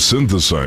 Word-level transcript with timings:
Synthesizer, 0.00 0.64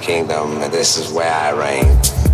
kingdom, 0.00 0.62
and 0.62 0.72
this 0.72 0.96
is 0.96 1.12
where 1.12 1.32
I 1.32 1.50
reign. 1.52 2.29